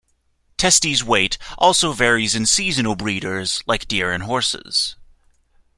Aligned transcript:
Testis 0.57 1.03
weight 1.03 1.37
also 1.59 1.93
varies 1.93 2.33
in 2.33 2.47
seasonal 2.47 2.95
breeders 2.95 3.61
like 3.67 3.87
deer 3.87 4.11
and 4.11 4.23
horses. 4.23 4.95